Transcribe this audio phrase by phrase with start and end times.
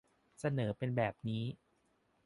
[0.39, 1.43] เสนอเป็นแบบนี้